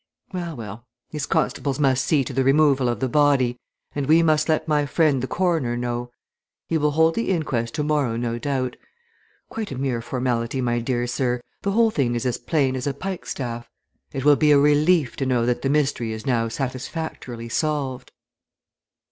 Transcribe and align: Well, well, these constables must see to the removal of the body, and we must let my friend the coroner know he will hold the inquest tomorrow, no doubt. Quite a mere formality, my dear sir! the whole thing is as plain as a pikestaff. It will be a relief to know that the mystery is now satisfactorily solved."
Well, 0.33 0.55
well, 0.55 0.87
these 1.11 1.27
constables 1.27 1.77
must 1.79 2.03
see 2.03 2.23
to 2.23 2.33
the 2.33 2.43
removal 2.43 2.89
of 2.89 3.01
the 3.01 3.07
body, 3.07 3.59
and 3.93 4.07
we 4.07 4.23
must 4.23 4.49
let 4.49 4.67
my 4.67 4.87
friend 4.87 5.21
the 5.21 5.27
coroner 5.27 5.77
know 5.77 6.09
he 6.67 6.75
will 6.79 6.89
hold 6.89 7.13
the 7.13 7.29
inquest 7.29 7.75
tomorrow, 7.75 8.17
no 8.17 8.39
doubt. 8.39 8.77
Quite 9.47 9.71
a 9.71 9.77
mere 9.77 10.01
formality, 10.01 10.59
my 10.59 10.79
dear 10.79 11.05
sir! 11.05 11.39
the 11.61 11.73
whole 11.73 11.91
thing 11.91 12.15
is 12.15 12.25
as 12.25 12.39
plain 12.39 12.75
as 12.75 12.87
a 12.87 12.95
pikestaff. 12.95 13.69
It 14.11 14.25
will 14.25 14.35
be 14.37 14.51
a 14.51 14.57
relief 14.57 15.15
to 15.17 15.25
know 15.27 15.45
that 15.45 15.61
the 15.61 15.69
mystery 15.69 16.13
is 16.13 16.25
now 16.25 16.47
satisfactorily 16.47 17.49
solved." 17.49 18.11